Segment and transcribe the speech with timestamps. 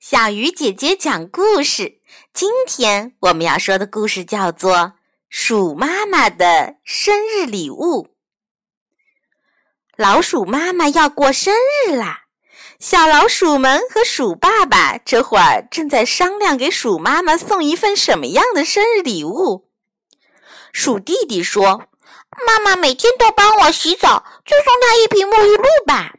[0.00, 1.98] 小鱼姐姐讲故事。
[2.32, 4.76] 今天我们要说的故事叫做
[5.28, 8.04] 《鼠妈妈的生日礼物》。
[9.96, 11.52] 老鼠妈妈要过生
[11.84, 12.26] 日啦！
[12.78, 19.68] 小老鼠们和鼠爸爸这会儿正在商量给鼠妈妈送一份什么样的生日礼物。
[20.72, 21.88] 鼠弟弟说
[22.46, 26.14] ：“妈妈每天都帮我洗澡，就送她一瓶沐浴露吧。”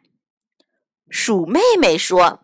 [1.10, 2.42] 鼠妹妹说。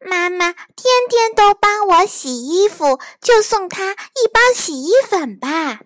[0.00, 5.80] 妈妈天天都帮我洗衣服，就送她一包洗衣粉吧。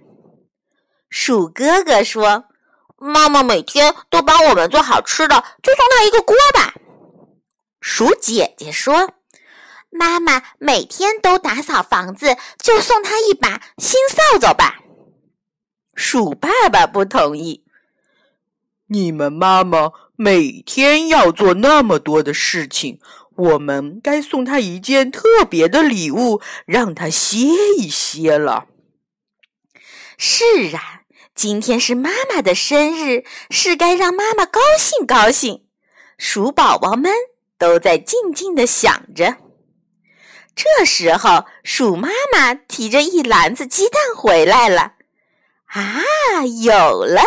[1.09, 2.45] 鼠哥哥说
[3.01, 6.75] ：“妈妈每天都帮我们做好吃的，就送她一个锅吧。”
[7.81, 9.15] 鼠姐姐说
[9.89, 14.81] ：“妈妈每天都打扫房子，就送她一把新扫帚吧。”
[15.97, 17.65] 鼠爸爸不同意
[18.89, 23.01] ：“你们妈妈每天要做那么多的事情。”
[23.37, 27.39] 我们该送他一件特别的礼物，让他歇
[27.79, 28.67] 一歇了。
[30.19, 31.03] 是啊，
[31.35, 35.65] 今天是妈妈的生日，是该让妈妈高兴高兴。
[36.19, 37.11] 鼠宝宝们
[37.59, 39.39] 都在静静的想着。
[40.55, 44.93] 这时候，鼠妈妈提着一篮子鸡蛋回来了。
[45.67, 46.03] 啊，
[46.63, 47.23] 有了，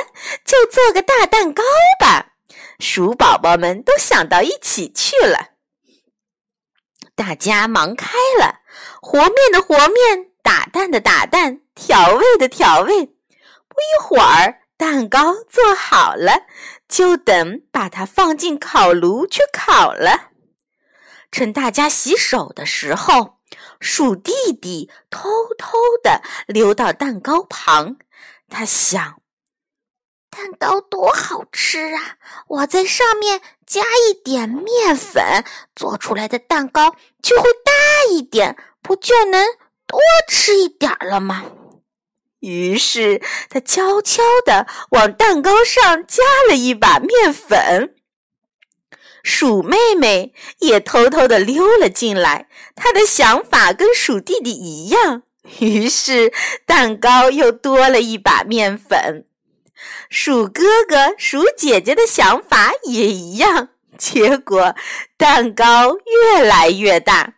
[0.46, 1.64] 就做个大蛋糕
[2.00, 2.34] 吧！
[2.80, 5.55] 鼠宝宝们都想到一起去了。
[7.16, 8.60] 大家忙开了，
[9.02, 13.06] 和面的和面，打蛋的打蛋，调味的调味。
[13.06, 16.44] 不一会儿，蛋糕做好了，
[16.88, 20.32] 就等把它放进烤炉去烤了。
[21.32, 23.40] 趁大家洗手的时候，
[23.80, 27.98] 鼠弟弟偷偷地溜到蛋糕旁，
[28.50, 29.22] 他想。
[30.36, 32.18] 蛋糕多好吃啊！
[32.50, 37.72] 我在上面加一点面粉，做出来的蛋糕就会大
[38.12, 39.46] 一点，不就能
[39.88, 41.46] 多吃一点了吗？
[42.42, 47.96] 于是他悄悄地往蛋糕上加了一把面粉。
[49.24, 55.24] 鼠妹妹也偷偷地溜了进来，她的想法跟鼠弟弟一样，
[55.60, 56.34] 于是
[56.66, 59.26] 蛋糕又多了一把面粉。
[60.10, 64.76] 鼠哥哥、鼠姐姐的想法也一样，结果
[65.18, 67.34] 蛋糕越来越大。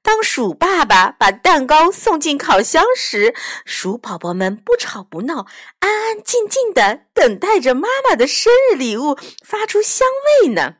[0.00, 3.34] 当鼠爸爸把蛋糕送进烤箱时，
[3.66, 5.46] 鼠宝宝们不吵不闹，
[5.80, 10.06] 安安静静的等待着妈妈的生日礼物发出香
[10.42, 10.76] 味呢。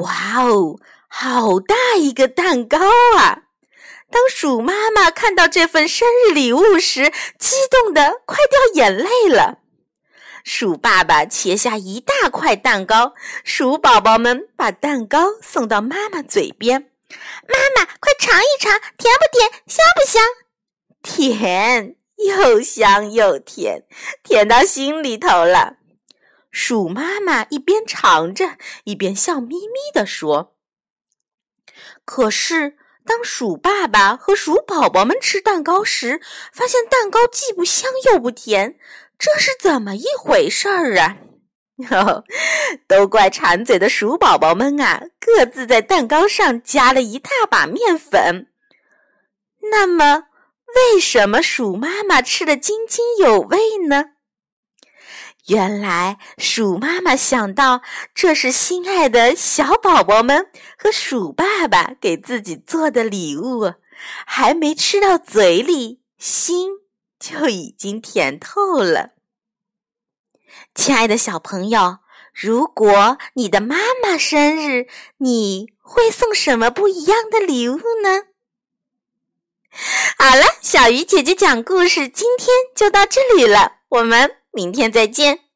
[0.00, 2.78] 哇哦，好大一个蛋糕
[3.16, 3.47] 啊！
[4.10, 9.58] 当鼠妈妈看到这份生日礼物时，激动的快掉眼泪了。
[10.44, 13.12] 鼠爸爸切下一大块蛋糕，
[13.44, 16.90] 鼠宝宝们把蛋糕送到妈妈嘴边
[17.46, 20.22] ：“妈妈，快尝一尝，甜不甜，香不香
[21.02, 23.84] ？”“甜，又香又甜，
[24.22, 25.76] 甜到心里头了。”
[26.50, 30.56] 鼠妈妈一边尝着，一边笑眯眯地说
[32.06, 36.20] ：“可是。”当鼠爸爸和鼠宝宝们吃蛋糕时，
[36.52, 38.78] 发现蛋糕既不香又不甜，
[39.18, 41.16] 这是怎么一回事儿啊？
[42.86, 45.02] 都怪馋嘴的鼠宝宝们啊！
[45.18, 48.48] 各自在蛋糕上加了一大把面粉。
[49.72, 50.24] 那么，
[50.76, 53.58] 为什么鼠妈妈吃得津津有味
[53.88, 54.04] 呢？
[55.48, 57.80] 原来鼠妈妈想到，
[58.14, 63.72] 这是心爱的小宝宝们和鼠爸爸给自己做的礼物，
[64.26, 66.72] 还没吃到嘴里，心
[67.18, 69.12] 就已经甜透了。
[70.74, 72.00] 亲爱的小朋友，
[72.34, 74.86] 如果你的妈妈生日，
[75.16, 78.24] 你会送什么不一样的礼物呢？
[80.18, 84.34] 好了，小鱼姐姐讲故事，今天就到这里了，我们。
[84.58, 85.47] 明天再见。